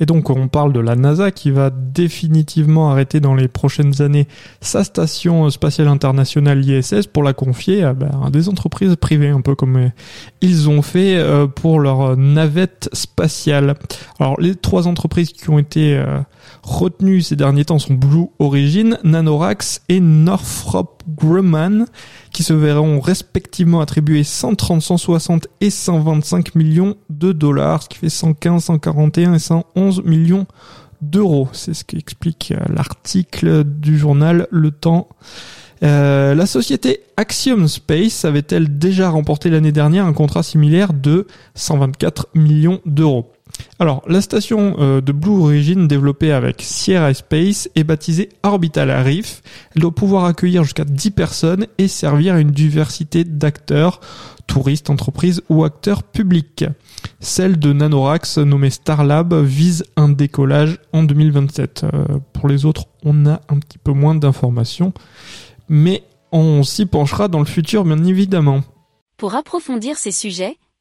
[0.00, 4.26] Et donc on parle de la NASA qui va définitivement arrêter dans les prochaines années
[4.60, 9.42] sa station spatiale internationale ISS pour la confier à, bah, à des entreprises privées, un
[9.42, 9.88] peu comme euh,
[10.40, 13.74] ils ont fait euh, pour leur navette spatiale.
[14.18, 16.20] Alors les trois entreprises qui ont été euh,
[16.62, 21.86] retenues ces derniers temps sont Blue Origin, Nanorax et Northrop Grumman
[22.32, 28.08] qui se verront respectivement attribuer 130, 160 et 125 millions de dollars, ce qui fait
[28.08, 30.46] 115, 141 et 111 millions
[31.00, 31.48] d'euros.
[31.52, 35.08] C'est ce qu'explique l'article du journal Le Temps.
[35.82, 42.28] Euh, la société Axiom Space avait-elle déjà remporté l'année dernière un contrat similaire de 124
[42.34, 43.32] millions d'euros?
[43.78, 49.42] Alors, la station euh, de Blue Origin développée avec Sierra Space est baptisée Orbital Reef.
[49.74, 54.00] Elle doit pouvoir accueillir jusqu'à 10 personnes et servir à une diversité d'acteurs,
[54.46, 56.64] touristes, entreprises ou acteurs publics.
[57.20, 61.84] Celle de Nanorax, nommée Starlab, vise un décollage en 2027.
[61.84, 64.92] Euh, pour les autres, on a un petit peu moins d'informations,
[65.68, 68.62] mais on s'y penchera dans le futur, bien évidemment.
[69.16, 70.56] Pour approfondir ces sujets,